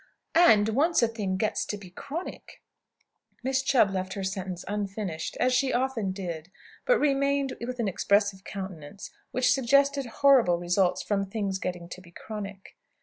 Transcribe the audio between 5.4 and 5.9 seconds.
she